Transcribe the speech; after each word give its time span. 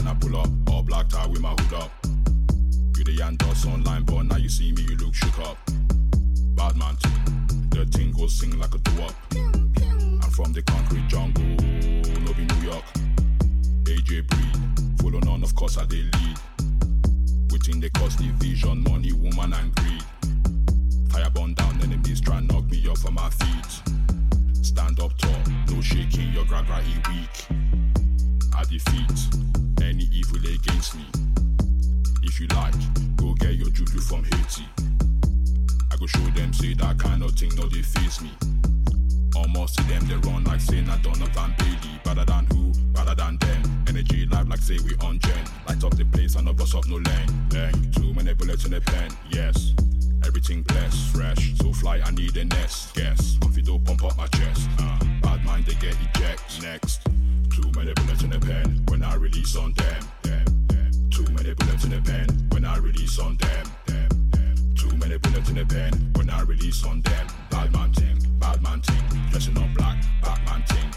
When 0.00 0.08
I 0.08 0.14
pull 0.14 0.36
up. 0.36 0.48
All 0.70 0.82
black 0.82 1.08
tie 1.08 1.26
with 1.26 1.40
my 1.40 1.50
hood 1.50 1.74
up. 1.74 1.90
You 2.96 3.04
the 3.04 3.12
online, 3.66 4.04
but 4.04 4.22
now 4.22 4.36
you 4.36 4.48
see 4.48 4.72
me, 4.72 4.82
you 4.82 4.96
look 4.96 5.14
shook 5.14 5.38
up. 5.40 5.58
Bad 6.54 6.76
man 6.76 6.96
team, 6.96 7.68
the 7.70 8.28
sing 8.28 8.58
like 8.58 8.74
a 8.74 8.78
do. 8.78 9.14
I'm 10.22 10.30
from 10.30 10.52
the 10.52 10.62
concrete 10.62 11.06
jungle, 11.08 11.56
AJ 14.10 14.26
breed, 14.26 14.98
full 15.00 15.16
on, 15.16 15.28
on 15.28 15.42
of 15.44 15.54
course 15.54 15.78
I 15.78 15.84
they 15.84 16.02
lead. 16.02 16.38
Within 17.52 17.78
the 17.80 17.90
cause 17.94 18.16
division, 18.16 18.82
money, 18.82 19.12
woman 19.12 19.52
and 19.52 19.74
greed. 19.76 20.02
Fire 21.10 21.30
burn 21.30 21.54
down, 21.54 21.80
enemies 21.82 22.20
try 22.20 22.40
knock 22.40 22.64
me 22.70 22.84
off 22.88 23.04
of 23.04 23.12
my 23.12 23.30
feet. 23.30 24.64
Stand 24.64 24.98
up 24.98 25.16
tall, 25.16 25.42
no 25.68 25.80
shaking, 25.80 26.32
your 26.32 26.44
gra 26.44 26.64
gra 26.66 26.82
weak. 27.08 27.46
I 28.56 28.64
defeat 28.64 29.18
any 29.80 30.08
evil 30.12 30.38
against 30.38 30.96
me. 30.96 31.06
If 32.22 32.40
you 32.40 32.48
like, 32.48 32.74
go 33.16 33.34
get 33.34 33.54
your 33.54 33.70
juju 33.70 34.00
from 34.00 34.24
Haiti. 34.24 34.66
I 35.92 35.96
go 35.96 36.06
show 36.06 36.26
them, 36.34 36.52
say 36.52 36.74
that 36.74 36.98
kind 36.98 37.22
of 37.22 37.32
thing, 37.32 37.54
no, 37.54 37.68
they 37.68 37.82
face 37.82 38.20
me. 38.20 38.30
Almost 39.36 39.76
see 39.76 39.84
them, 39.84 40.04
they 40.08 40.16
run 40.28 40.42
like 40.44 40.60
say 40.60 40.80
not 40.80 41.00
Donovan 41.02 41.54
Bailey. 41.58 42.00
Better 42.02 42.24
than 42.24 42.46
who, 42.46 42.69
better 43.04 43.14
than 43.14 43.36
them. 43.38 43.84
Energy 43.88 44.26
live 44.26 44.48
like 44.48 44.60
say 44.60 44.78
we 44.84 44.94
on 45.06 45.18
gen. 45.18 45.44
Light 45.68 45.82
up 45.84 45.96
the 45.96 46.04
place 46.04 46.34
and 46.34 46.46
no 46.46 46.52
bust 46.52 46.74
up 46.74 46.86
no 46.88 46.96
lane. 46.96 47.48
Lane, 47.52 47.92
too 47.92 48.12
many 48.14 48.34
bullets 48.34 48.64
in 48.64 48.72
the 48.72 48.80
pen, 48.80 49.10
yes. 49.30 49.74
Everything 50.26 50.62
blessed, 50.62 51.14
fresh, 51.14 51.54
so 51.56 51.72
fly, 51.72 52.00
I 52.04 52.10
need 52.12 52.36
a 52.36 52.44
nest. 52.44 52.94
Guess, 52.94 53.36
Confido 53.38 53.82
pump 53.84 54.04
up 54.04 54.16
my 54.16 54.26
chest. 54.28 54.68
Uh, 54.78 54.98
bad 55.22 55.44
mind, 55.44 55.66
they 55.66 55.74
get 55.74 55.96
eject. 56.02 56.62
Next. 56.62 57.02
Too 57.50 57.70
many 57.74 57.92
bullets 57.94 58.22
in 58.22 58.30
the 58.30 58.38
pen 58.38 58.82
when 58.88 59.02
I 59.02 59.14
release 59.16 59.56
on 59.56 59.72
them. 59.74 60.02
them, 60.22 60.44
them. 60.68 60.90
Too 61.10 61.26
many 61.32 61.54
bullets 61.54 61.84
in 61.84 61.90
the 61.90 62.00
pen 62.02 62.48
when 62.52 62.64
I 62.64 62.76
release 62.78 63.18
on 63.18 63.36
them. 63.36 63.66
them, 63.86 64.08
them. 64.30 64.74
Too 64.76 64.96
many 64.96 65.18
bullets 65.18 65.48
in 65.48 65.56
the 65.56 65.66
pen 65.66 66.12
when 66.16 66.30
I 66.30 66.42
release 66.42 66.84
on 66.84 67.00
them. 67.00 67.26
Bad 67.50 67.72
man 67.72 67.92
ting, 67.92 68.18
bad 68.38 68.62
man 68.62 68.80
ting, 68.82 69.02
dressing 69.30 69.56
on 69.58 69.74
black, 69.74 69.98
bad 70.22 70.44
man 70.46 70.62
ting. 70.68 70.89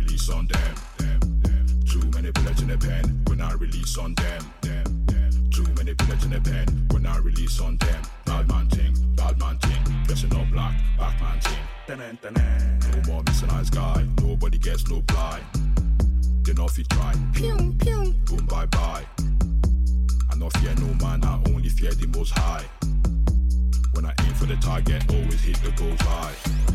Release 0.00 0.30
on 0.30 0.46
them. 0.46 0.74
them, 0.98 1.20
them. 1.42 1.66
Too 1.84 2.00
many 2.14 2.30
bullets 2.30 2.62
in 2.62 2.68
the 2.68 2.78
pen 2.78 3.22
when 3.26 3.40
I 3.40 3.52
release 3.54 3.98
on 3.98 4.14
them. 4.14 4.42
them, 4.62 5.06
them. 5.06 5.50
Too 5.50 5.66
many 5.76 5.92
bullets 5.94 6.24
in 6.24 6.30
the 6.30 6.40
pen 6.40 6.86
when 6.90 7.06
I 7.06 7.18
release 7.18 7.60
on 7.60 7.76
them. 7.76 8.02
Bad 8.24 8.48
man 8.48 8.68
ting, 8.68 8.94
bad 9.14 9.38
man 9.38 9.58
ting, 9.58 9.82
dressing 10.04 10.34
on 10.34 10.50
black, 10.50 10.74
bad 10.98 11.20
man 11.20 11.38
ting. 11.40 12.18
No 12.92 13.12
more 13.12 13.22
missing 13.24 13.50
eyes 13.50 13.68
guy, 13.68 14.06
nobody 14.22 14.58
gets 14.58 14.88
no 14.88 15.00
blind. 15.02 15.44
Then 16.44 16.58
off 16.60 16.72
if 16.72 16.78
you 16.78 16.84
try, 16.84 17.12
pew 17.34 17.74
pew, 17.78 18.14
boom 18.26 18.46
bye 18.46 18.66
bye. 18.66 19.04
I 20.30 20.36
no 20.36 20.48
fear 20.50 20.74
no 20.76 20.94
man, 21.04 21.24
I 21.24 21.42
only 21.48 21.68
fear 21.68 21.92
the 21.92 22.06
most 22.16 22.32
high. 22.38 22.64
When 23.92 24.06
I 24.06 24.14
aim 24.24 24.34
for 24.34 24.46
the 24.46 24.56
target, 24.56 25.02
always 25.10 25.42
hit 25.42 25.56
the 25.62 25.72
bullseye. 25.72 26.32
I 26.68 26.69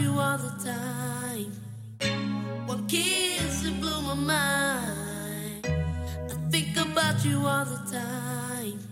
you 0.00 0.18
all 0.18 0.38
the 0.38 0.52
time. 0.64 1.52
One 2.66 2.86
kiss 2.86 3.62
to 3.62 3.72
blow 3.80 4.00
my 4.00 4.14
mind. 4.14 5.66
I 5.66 6.34
think 6.50 6.76
about 6.76 7.24
you 7.24 7.46
all 7.46 7.64
the 7.64 7.80
time. 7.90 8.89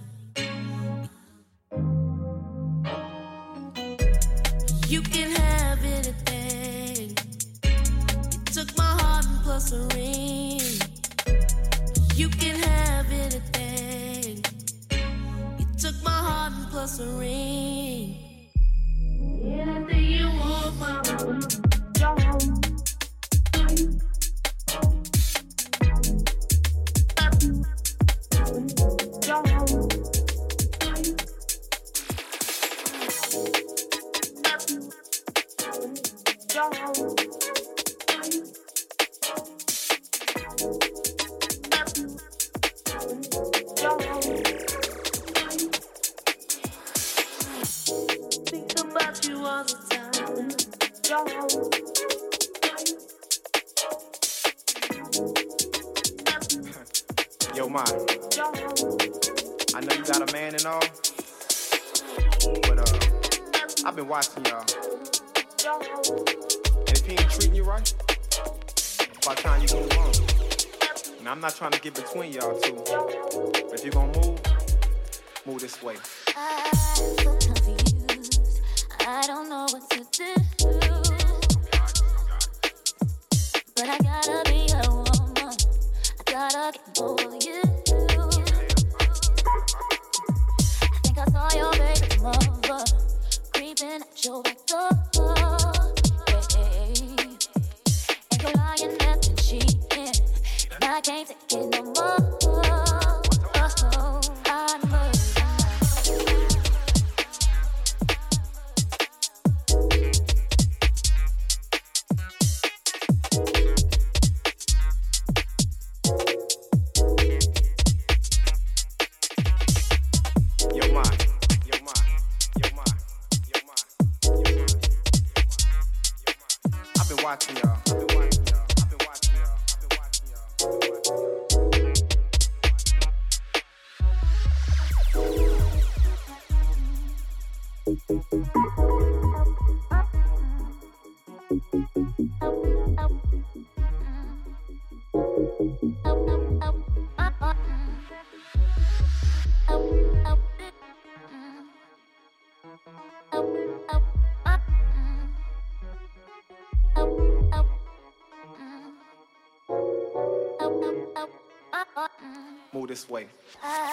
This 162.98 163.08
way. 163.08 163.26
I'm 163.62 163.87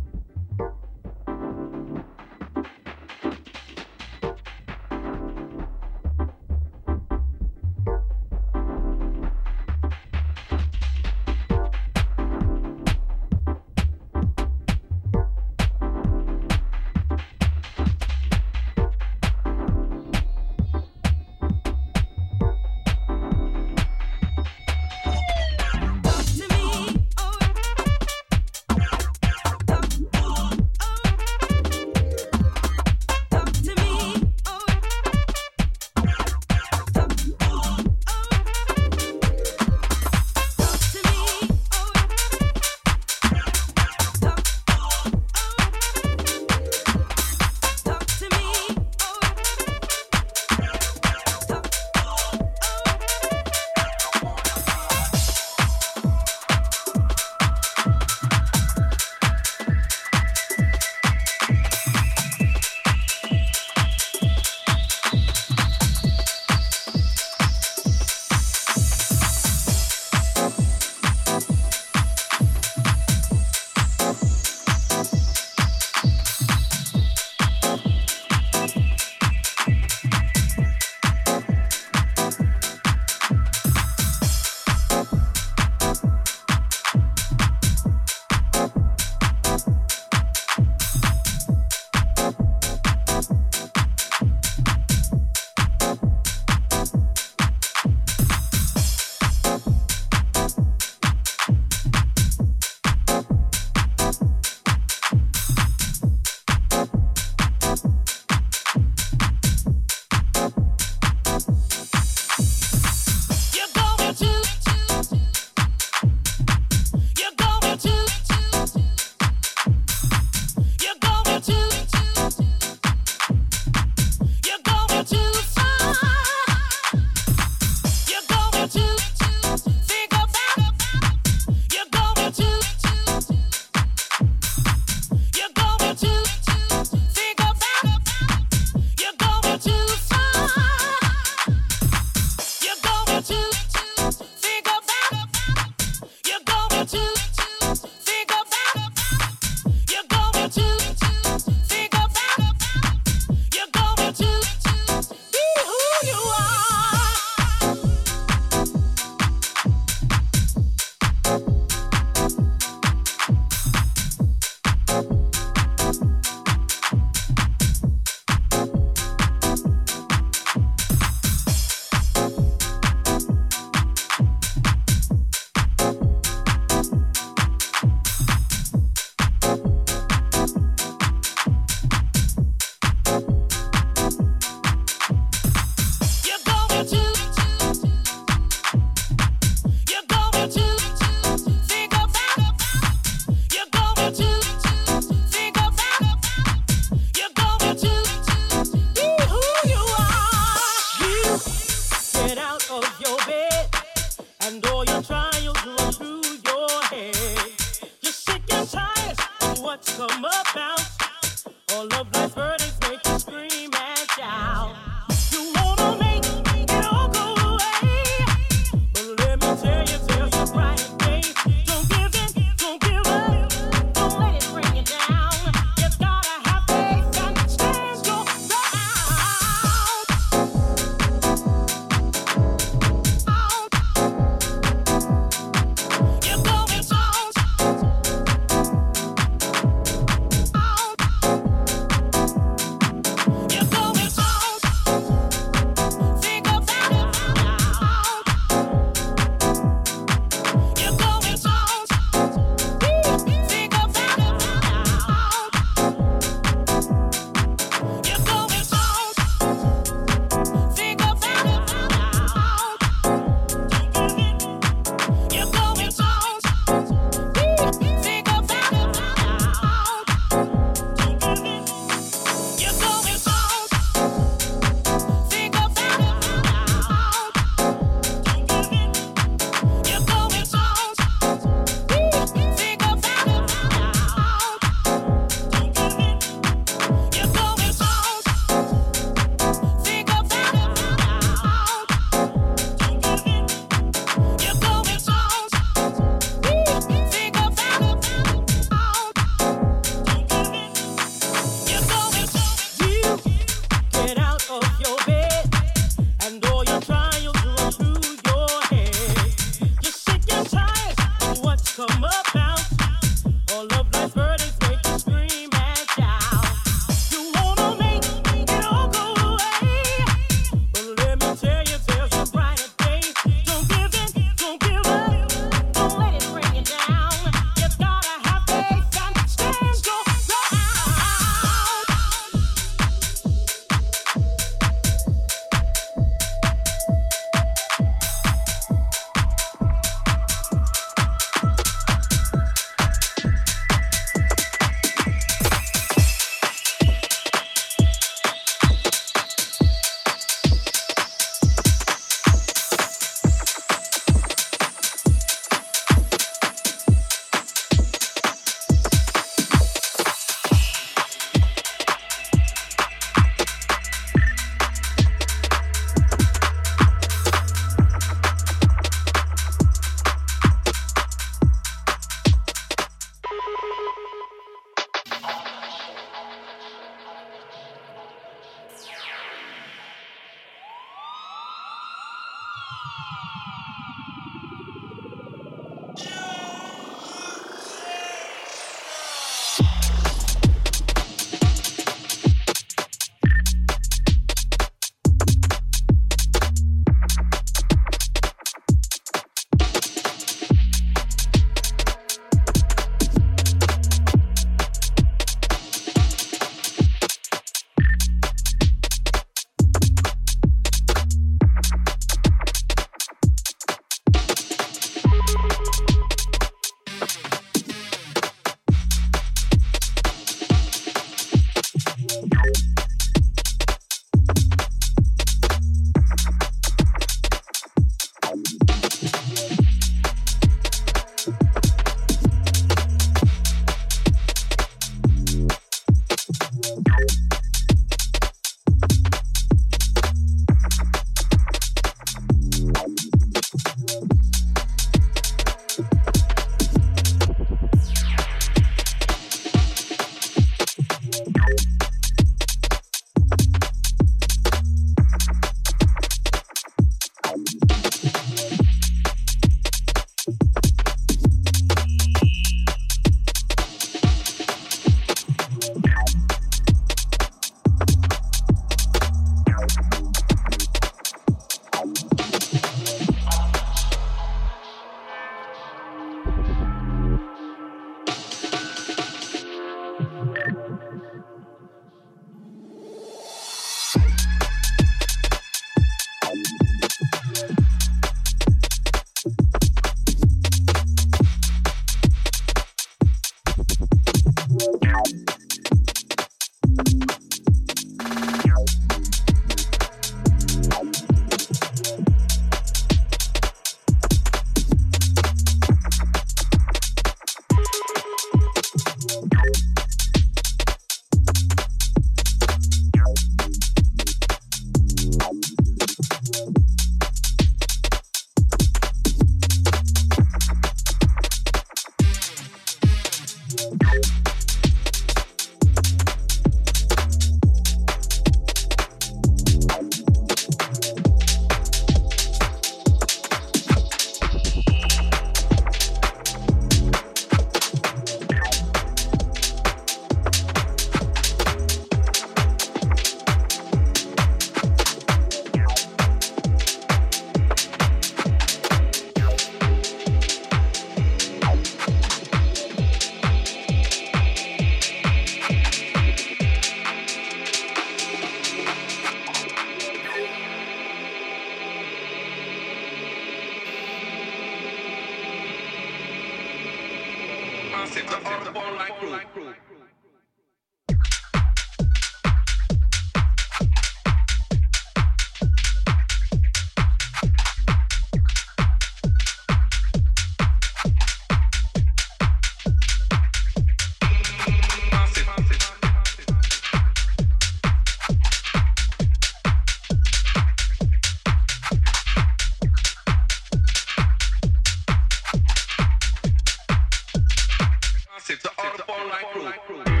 massive, 598.21 598.43
the 598.43 598.51
Out 598.61 598.79
of 598.79 598.89
Online 598.89 599.55
Crew. 599.65 600.00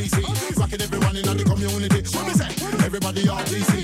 RTC, 0.00 0.22
we 2.24 2.32
say, 2.32 2.48
everybody 2.86 3.28
are 3.28 3.42
who 3.42 3.60
we 3.66 3.79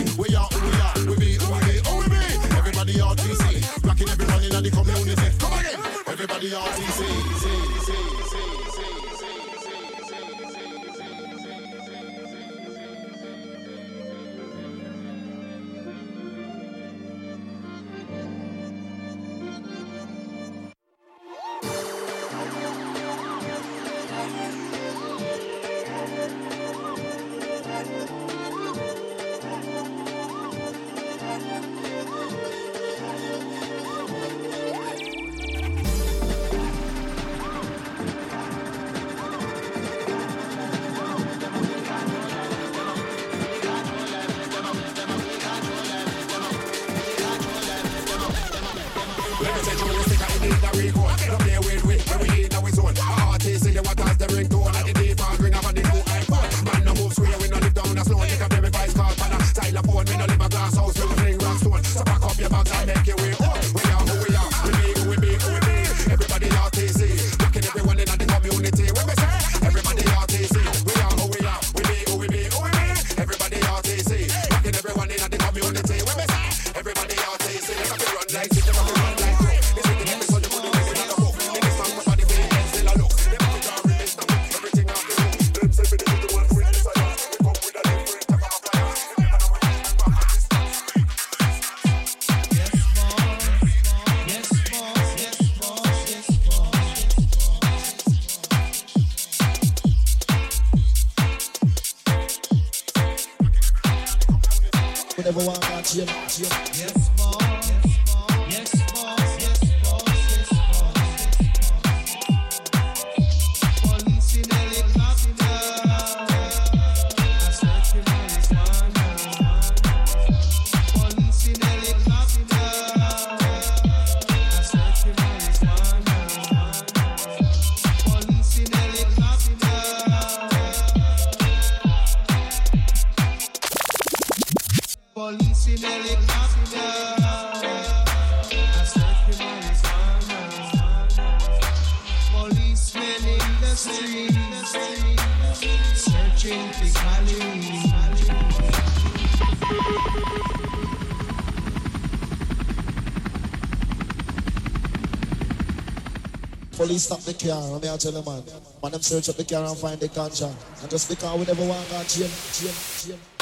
stop 157.06 157.20
the 157.20 157.34
car, 157.34 157.62
let 157.70 157.82
me 157.82 157.98
tell 157.98 158.12
you 158.12 158.22
man. 158.24 158.42
Man, 158.82 158.92
them 158.92 159.00
search 159.00 159.28
up 159.28 159.36
the 159.36 159.44
car 159.44 159.64
and 159.64 159.78
find 159.78 160.00
the 160.00 160.08
ganja. 160.08 160.52
And 160.82 160.90
just 160.90 161.08
because 161.08 161.38
we 161.38 161.44
never 161.46 161.64
want 161.64 161.86
to 161.88 162.18
chain, 162.18 163.35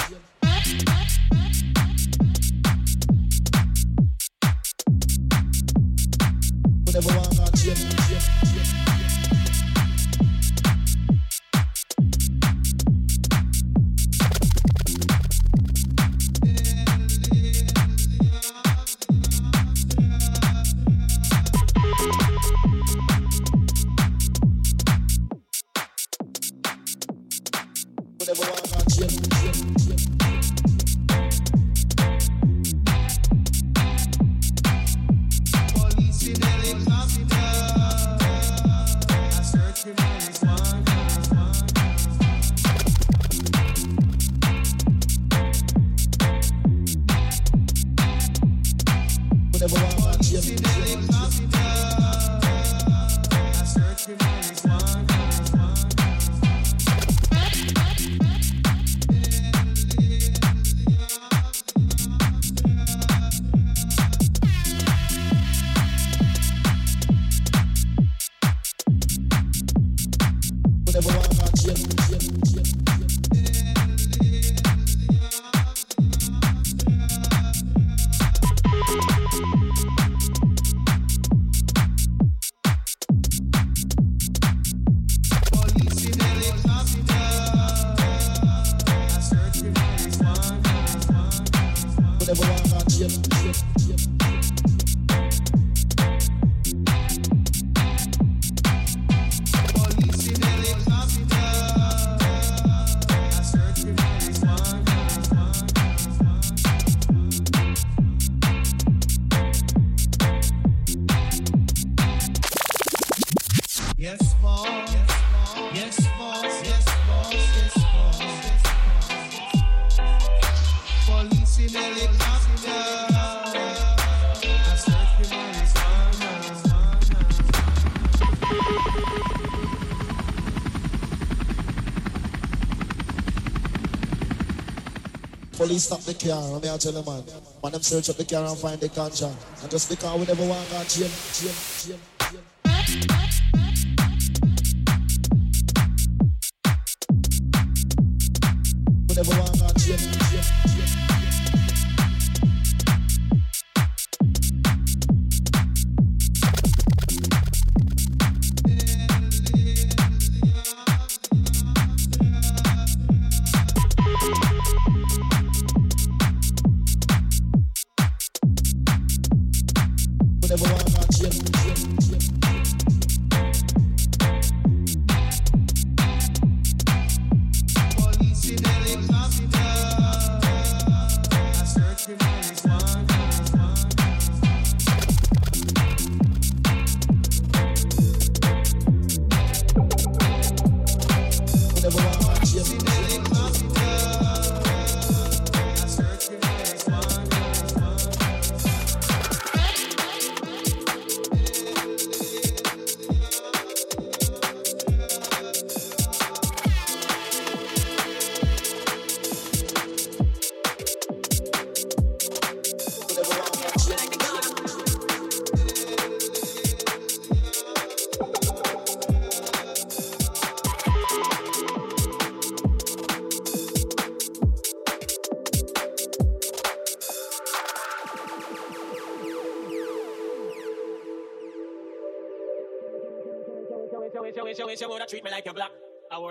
the 136.19 136.29
car, 136.29 136.43
let 136.43 136.63
me 136.63 136.79
tell 136.79 136.93
you 136.93 137.03
man. 137.05 137.25
Man, 137.63 137.73
them 137.73 137.83
search 137.83 138.11
up 138.11 138.17
the 138.17 138.25
car 138.25 138.45
and 138.45 138.59
find 138.59 138.81
the 138.81 138.89
ganja. 138.89 139.33
And 139.63 139.71
just 139.71 139.91
because 139.91 140.19
we 140.19 140.27
never 140.27 140.47
want 140.47 140.69
to 140.69 140.75
chain, 140.89 141.11
chain, 141.33 141.55
chain, 141.79 141.99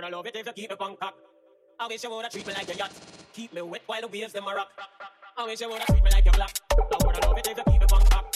woulda 0.04 0.18
love 0.18 0.28
it 0.28 0.36
if 0.36 0.46
you 0.46 0.54
keep 0.54 0.70
me 0.70 0.76
Bangkok. 0.78 1.14
I 1.80 1.88
wish 1.88 2.04
you 2.04 2.10
woulda 2.10 2.30
treat 2.30 2.46
me 2.46 2.54
like 2.54 2.70
a 2.74 2.78
yacht. 2.78 2.92
Keep 3.34 3.54
me 3.54 3.62
wet 3.62 3.82
while 3.86 4.02
the 4.02 4.08
waves 4.08 4.34
them 4.34 4.48
a 4.48 4.56
rock. 4.56 4.72
I 5.38 5.46
wish 5.46 5.62
you 5.62 5.70
woulda 5.70 5.86
treat 5.86 6.04
me 6.04 6.12
like 6.12 6.26
a 6.26 6.32
block. 6.32 6.52
I 6.72 6.98
woulda 7.04 7.28
love 7.28 7.38
it 7.38 7.48
if 7.48 7.58
you 7.58 7.64
keep 7.64 7.82
me 7.82 7.88
Bangkok. 7.90 8.36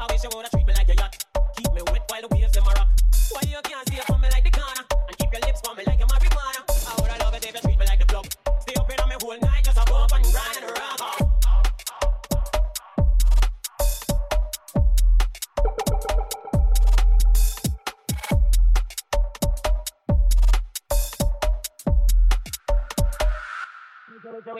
I 0.00 0.12
wish 0.12 0.24
you 0.24 0.30
woulda 0.32 0.48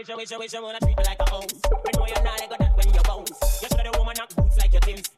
wish, 0.09 0.17
wish, 0.17 0.31
wish, 0.31 0.53
wish, 0.53 0.61
wanna 0.61 0.79
treat 0.81 0.97
me 0.97 1.05
like 1.05 1.21
a 1.21 1.31
house. 1.31 1.47
When 1.71 1.93
know 1.97 2.07
you're 2.07 2.25
not, 2.25 2.43
I 2.43 2.47
got 2.47 2.59
that 2.59 2.77
when 2.77 2.95
you 2.95 3.01
bounce. 3.03 3.63
You 3.63 3.69
shoulda 3.69 3.91
the 3.91 3.99
woman 3.99 4.15
knock 4.19 4.35
boots 4.35 4.59
like 4.59 4.73
your 4.73 4.81
things. 4.81 5.12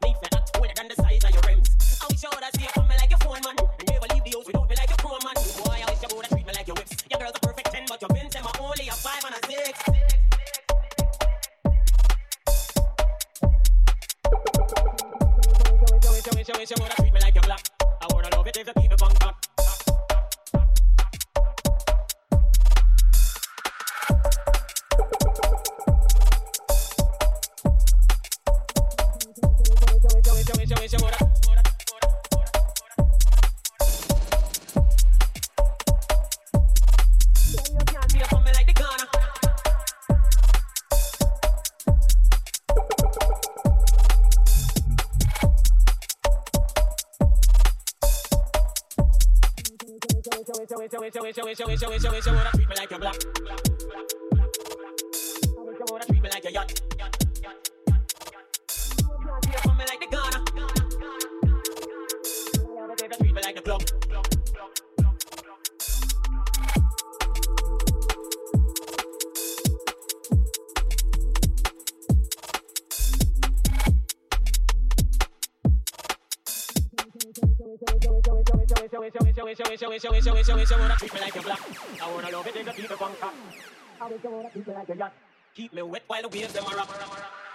make 84.15 84.23
you 84.23 84.31
wanna 84.31 84.49
treat 84.49 84.67
me 84.67 84.73
like 84.73 84.89
a 84.89 84.95
yacht. 84.95 85.13
Keep 85.55 85.73
me 85.73 85.81
wet 85.81 86.03
while 86.07 86.21
the 86.21 86.27
waves 86.29 86.53
them 86.53 86.63
are 86.65 86.79
up. 86.79 86.89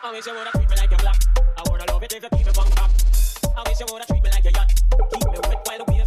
I 0.02 0.12
wish 0.12 0.26
you 0.26 0.34
woulda 0.34 0.50
treat 0.50 0.68
me 0.68 0.76
like 0.76 0.92
a 0.92 0.96
black. 0.96 1.16
I 1.56 1.62
wanna 1.70 1.84
love 1.88 2.02
it 2.02 2.12
if 2.12 2.22
you 2.22 2.28
keep 2.28 2.46
people 2.46 2.52
bump 2.52 2.82
up. 2.82 2.90
I 3.56 3.62
wish 3.68 3.80
you 3.80 3.86
woulda 3.88 4.06
treat 4.06 4.22
me 4.22 4.30
like 4.30 4.44
a 4.44 4.52
yacht. 4.52 4.72
Keep 5.10 5.24
me 5.24 5.38
wet 5.48 5.60
while 5.64 5.78
the 5.78 5.84
waves 5.92 5.99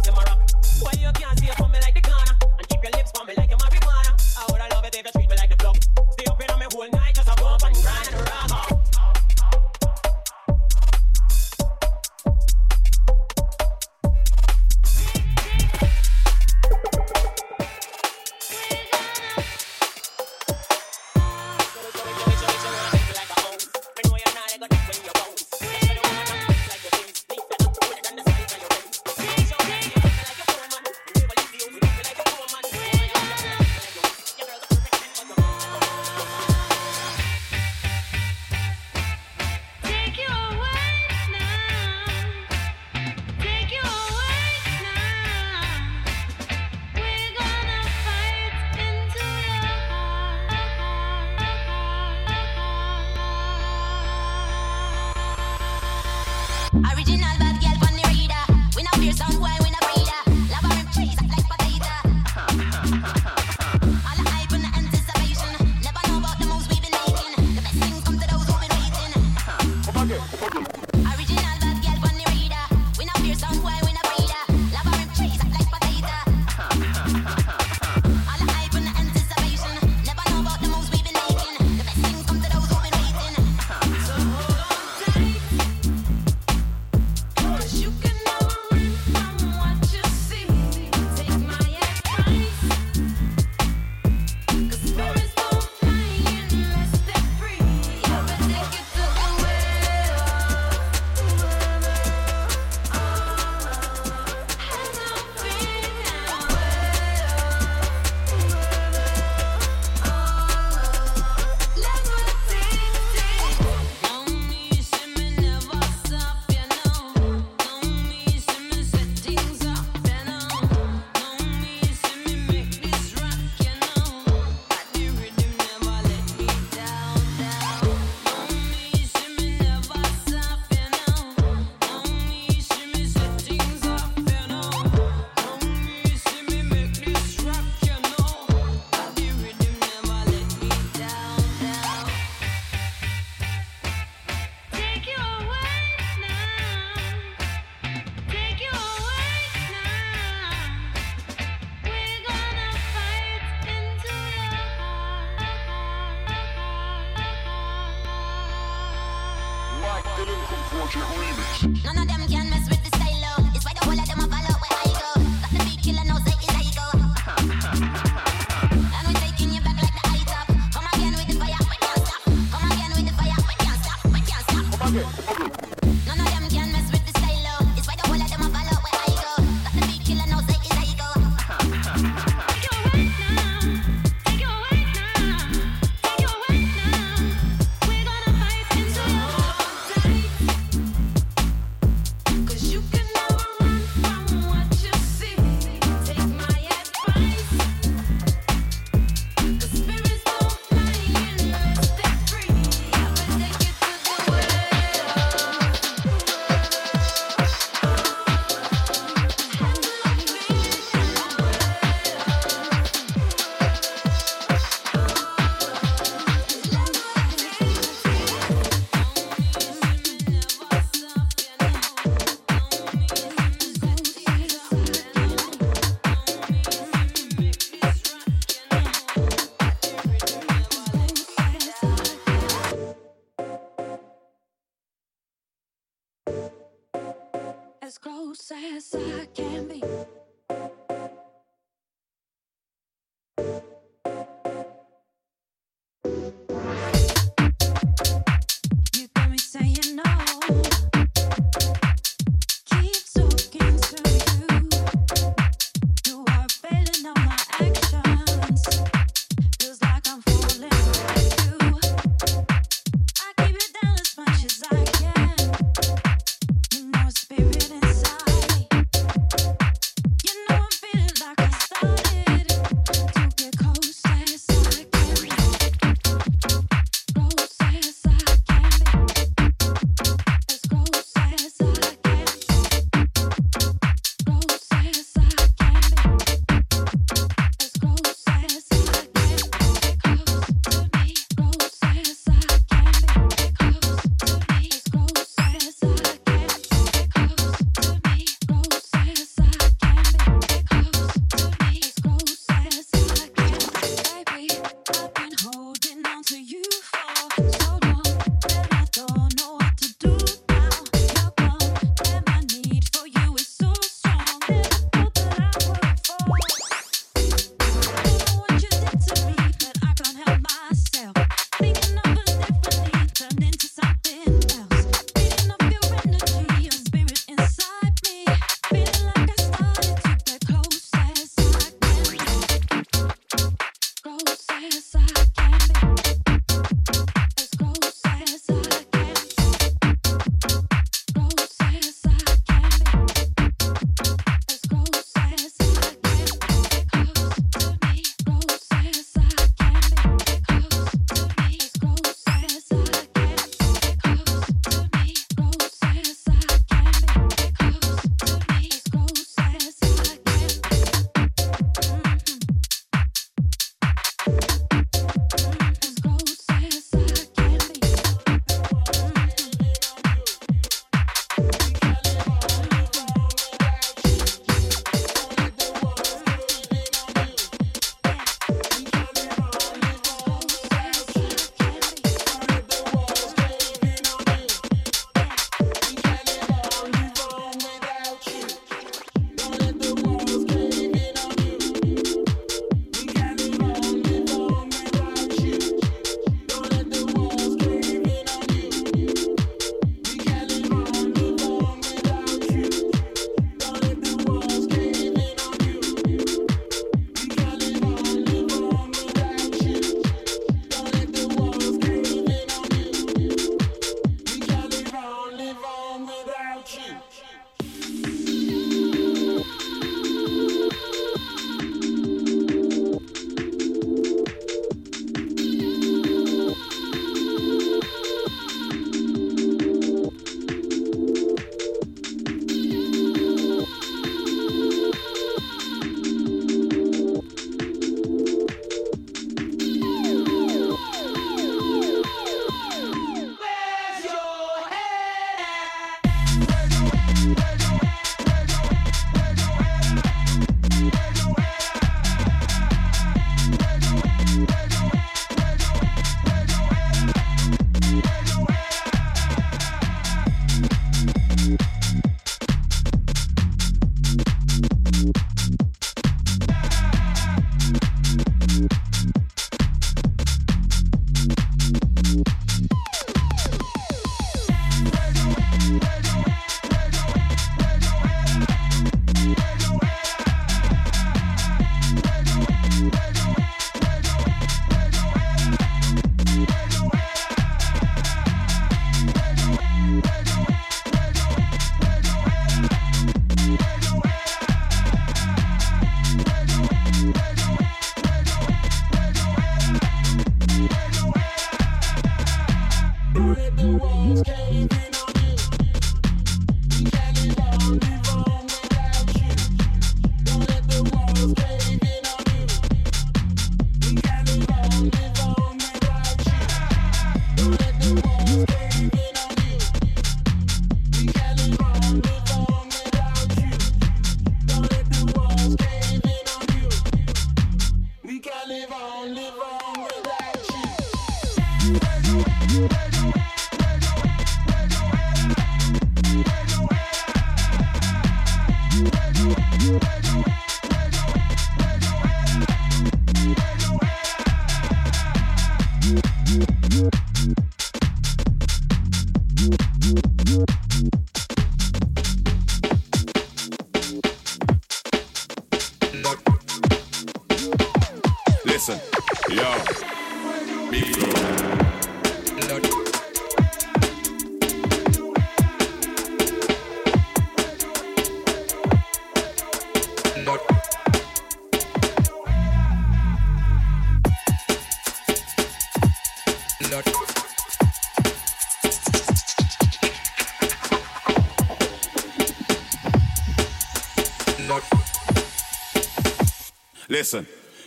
Original 56.92 57.43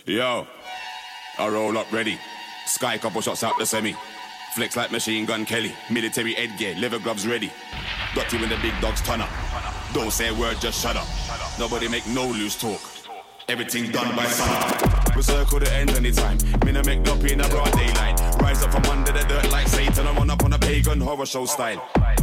yo, 0.08 0.46
I 1.38 1.48
roll 1.48 1.76
up 1.76 1.92
ready. 1.92 2.18
Sky 2.66 2.98
couple 2.98 3.20
shots 3.20 3.44
out 3.44 3.58
the 3.58 3.66
semi. 3.66 3.94
Flex 4.54 4.76
like 4.76 4.90
machine 4.90 5.26
gun 5.26 5.44
Kelly. 5.44 5.72
Military 5.90 6.34
headgear, 6.34 6.74
leather 6.76 6.98
gloves 6.98 7.26
ready. 7.26 7.52
Got 8.14 8.32
you 8.32 8.40
when 8.40 8.48
the 8.48 8.56
big 8.56 8.78
dogs 8.80 9.02
turn 9.02 9.20
up. 9.20 9.28
Don't 9.92 10.10
say 10.10 10.28
a 10.28 10.34
word, 10.34 10.58
just 10.60 10.82
shut 10.82 10.96
up. 10.96 11.06
Nobody 11.58 11.88
make 11.88 12.06
no 12.06 12.26
loose 12.26 12.58
talk. 12.58 12.80
Everything 13.48 13.90
done 13.90 14.14
by 14.14 14.26
sun. 14.26 15.14
We 15.16 15.22
circle 15.22 15.58
the 15.58 15.72
end 15.72 15.90
anytime. 15.90 16.38
Me 16.64 16.72
no 16.72 16.82
make 16.82 17.06
up 17.08 17.22
in 17.24 17.40
a 17.40 17.48
broad 17.48 17.72
daylight. 17.72 18.20
Rise 18.40 18.62
up 18.62 18.72
from 18.72 18.84
under 18.84 19.12
the 19.12 19.24
dirt 19.24 19.50
like 19.50 19.68
Satan. 19.68 20.06
I 20.06 20.14
run 20.14 20.30
up 20.30 20.44
on 20.44 20.52
a 20.52 20.58
pagan 20.58 21.00
horror 21.00 21.26
show 21.26 21.46
style. 21.46 21.82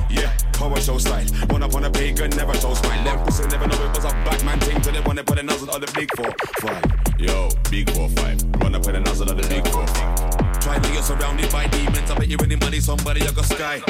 Yeah, 0.10 0.32
horror 0.56 0.82
show 0.82 0.98
style. 0.98 1.26
Run 1.50 1.64
up 1.64 1.74
on 1.76 1.84
a 1.86 1.90
pagan, 1.90 2.30
never 2.32 2.54
show 2.56 2.74
smile. 2.74 3.04
Them 3.04 3.26
pussy 3.26 3.48
never 3.48 3.68
know 3.68 3.84
it 3.86 3.96
was 3.96 4.06
a 4.06 4.10
Batman 4.10 4.60
thing 4.60 4.82
till 4.82 4.94
they 4.94 5.02
wanna 5.02 5.24
put 5.24 5.40
a 5.40 5.44
nozzle 5.44 5.72
on 5.72 5.82
the 5.82 5.92
big 5.96 6.10
four 6.16 6.32
five. 6.60 7.05
Yo, 7.18 7.50
big 7.72 7.90
four 7.92 8.10
five. 8.10 8.44
Run 8.60 8.76
up 8.76 8.86
with 8.86 8.96
a 8.96 9.00
nozzle 9.00 9.30
on 9.30 9.38
the 9.38 9.48
big 9.48 9.66
four 9.70 9.88
five. 9.88 10.60
Try 10.60 10.80
to 10.80 10.90
get 10.92 11.04
surrounded 11.04 11.50
by 11.52 11.68
demons. 11.68 12.12
I 12.12 12.18
bet 12.18 12.28
you 12.28 12.38
any 12.44 12.56
money, 12.58 12.80
somebody 12.80 13.22
I 13.22 13.32
got 13.32 13.46
sky. 13.46 13.82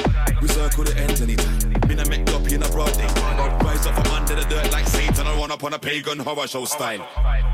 We 0.41 0.47
circle 0.47 0.83
the 0.83 0.95
ends 0.97 1.21
anytime. 1.21 1.57
Been 1.87 1.99
a 1.99 2.07
make 2.07 2.29
up 2.29 2.47
in 2.51 2.61
a 2.61 2.69
broad 2.69 2.93
day. 2.93 3.07
Rise 3.65 3.87
up 3.87 3.95
from 3.95 4.13
under 4.13 4.35
the 4.35 4.45
dirt 4.47 4.71
like 4.71 4.85
Satan. 4.87 5.25
I 5.25 5.35
run 5.37 5.51
up 5.51 5.63
on 5.63 5.73
a 5.73 5.79
pagan 5.79 6.19
horror 6.19 6.47
show 6.47 6.65
style. 6.65 6.99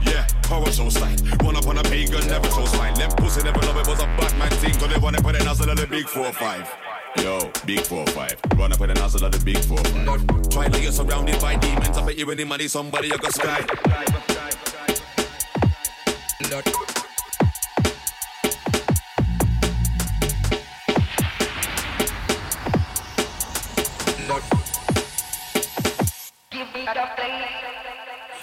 Yeah, 0.03 0.27
horror 0.45 0.71
show 0.71 0.89
style. 0.89 1.15
Run 1.41 1.55
up 1.55 1.67
on 1.67 1.77
a 1.77 1.83
pagan, 1.83 2.27
never 2.27 2.49
show 2.49 2.65
smile. 2.65 2.93
Them 2.95 3.11
pussy 3.11 3.43
never 3.43 3.59
love 3.61 3.77
it 3.77 3.87
was 3.87 3.99
a 3.99 4.07
Batman 4.19 4.49
thing 4.59 4.73
till 4.73 4.87
they 4.89 4.97
wanna 4.97 5.21
put 5.21 5.35
a 5.39 5.43
nozzle 5.43 5.69
on 5.69 5.77
the 5.77 5.87
big 5.87 6.07
four 6.07 6.33
five. 6.33 6.69
Yo, 7.17 7.49
big 7.65 7.81
four 7.81 8.05
five. 8.07 8.35
Run 8.57 8.73
up 8.73 8.79
with 8.79 8.93
the 8.93 8.99
nozzle 8.99 9.23
of 9.23 9.31
the 9.31 9.39
big 9.39 9.59
four 9.59 9.77
five. 9.77 10.49
Try 10.49 10.67
to 10.67 10.81
get 10.81 10.93
surrounded 10.93 11.39
by 11.39 11.55
demons. 11.55 11.97
I 11.97 12.05
bet 12.05 12.17
you 12.17 12.29
any 12.29 12.43
money, 12.43 12.67
somebody 12.67 13.13
I 13.13 13.17
got 13.17 13.33
sky. 13.33 14.50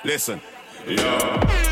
Listen, 0.04 0.40
yo. 0.86 1.67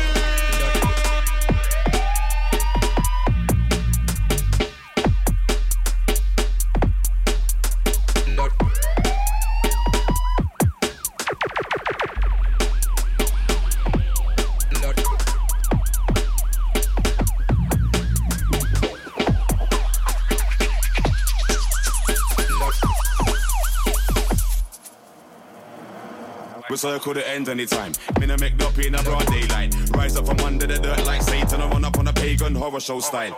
Circle 26.77 27.15
the 27.15 27.27
ends 27.27 27.49
anytime. 27.49 27.91
Make 28.19 28.61
up 28.61 28.77
in 28.77 28.93
a 28.93 29.01
broad 29.01 29.25
daylight. 29.25 29.73
Rise 29.95 30.15
up 30.15 30.27
from 30.27 30.39
under 30.41 30.67
the 30.67 30.77
dirt 30.77 31.03
like 31.07 31.23
Satan. 31.23 31.59
I 31.59 31.67
run 31.69 31.83
up 31.83 31.97
on 31.97 32.07
a 32.07 32.13
pagan 32.13 32.53
horror 32.53 32.79
show 32.79 32.99
style. 32.99 33.35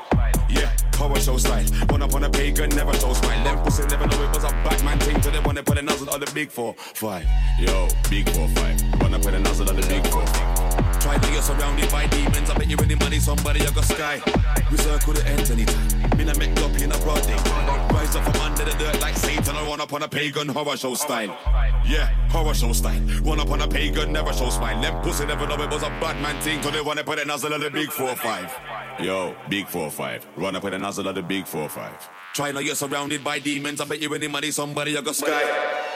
Yeah, 0.49 0.69
horror 0.95 1.19
show 1.21 1.37
style. 1.37 1.65
Run 1.89 2.01
up 2.01 2.13
on 2.13 2.25
a 2.25 2.29
pagan, 2.29 2.69
never 2.71 2.93
show 2.95 3.13
smile. 3.13 3.43
Them 3.45 3.63
pussy 3.63 3.85
never 3.85 4.07
know 4.07 4.23
it 4.23 4.35
was 4.35 4.43
a 4.43 4.49
Batman 4.49 4.99
thing 4.99 5.21
till 5.21 5.31
they 5.31 5.39
wanna 5.39 5.63
put 5.63 5.77
a 5.77 5.81
nozzle 5.81 6.09
on 6.09 6.19
the 6.19 6.29
big 6.33 6.49
four 6.49 6.73
five. 6.73 7.25
Yo, 7.59 7.87
big 8.09 8.27
four 8.29 8.47
five. 8.49 8.77
Up 9.01 9.25
with 9.25 9.33
a 9.33 9.39
nozzle 9.39 9.69
on 9.69 9.75
the 9.77 9.87
big 9.87 10.05
four. 10.07 10.25
Try 10.99 11.17
to 11.17 11.31
get 11.31 11.43
surrounded 11.43 11.89
by 11.89 12.07
demons. 12.07 12.49
I 12.49 12.57
bet 12.57 12.69
you 12.69 12.77
any 12.83 12.95
money, 12.95 13.19
somebody 13.19 13.61
I 13.61 13.71
got 13.71 13.85
sky. 13.85 14.21
We 14.69 14.77
circle 14.77 15.13
the 15.13 15.25
ends 15.25 15.49
anytime. 15.49 16.09
Make 16.37 16.59
up 16.61 16.79
in 16.79 16.91
a 16.91 16.97
broad 16.99 17.23
day. 17.23 17.35
Rise 17.91 18.15
up 18.15 18.23
from 18.23 18.41
under 18.41 18.63
the 18.63 18.71
dirt 18.77 19.01
like 19.01 19.15
Satan. 19.15 19.55
I 19.55 19.65
run 19.65 19.81
up 19.81 19.91
on 19.93 20.03
a 20.03 20.07
pagan 20.07 20.49
horror 20.49 20.77
show 20.77 20.93
style. 20.93 21.35
Yeah, 21.89 22.05
horror 22.29 22.53
show 22.53 22.71
style. 22.71 23.01
Run 23.23 23.39
up 23.39 23.49
on 23.49 23.61
a 23.61 23.67
pagan, 23.67 24.13
never 24.13 24.31
show 24.31 24.51
smile. 24.51 24.79
Them 24.79 25.01
pussy 25.01 25.25
never 25.25 25.47
know 25.47 25.55
it 25.55 25.71
was 25.71 25.81
a 25.81 25.89
Batman 25.99 26.39
thing 26.43 26.61
till 26.61 26.69
they 26.69 26.81
wanna 26.81 27.03
put 27.03 27.17
a 27.17 27.25
nozzle 27.25 27.51
on 27.51 27.61
the 27.61 27.71
big 27.71 27.91
four 27.91 28.09
or 28.09 28.15
five. 28.15 28.55
Yo, 28.99 29.35
big 29.49 29.67
four 29.67 29.85
or 29.85 29.91
five. 29.91 30.23
Run 30.35 30.55
up 30.55 30.63
with 30.63 30.75
a 30.75 30.77
nozzle 30.77 31.07
on 31.07 31.15
the 31.15 31.23
big 31.23 31.47
four 31.47 31.63
or 31.63 31.69
five. 31.69 32.07
Try 32.35 32.51
to 32.51 32.63
get 32.63 32.77
surrounded 32.77 33.23
by 33.23 33.39
demons. 33.39 33.81
I 33.81 33.85
bet 33.85 33.99
you 33.99 34.13
any 34.13 34.27
money, 34.27 34.51
somebody 34.51 34.95
I 34.95 35.01
got 35.01 35.15
sky. 35.15 35.88